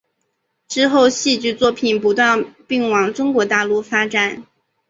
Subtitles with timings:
[0.67, 4.47] 之后戏剧作品不断并往中国大陆发展。